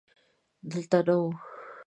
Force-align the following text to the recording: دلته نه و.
دلته 0.69 0.99
نه 1.07 1.15
و. 1.23 1.23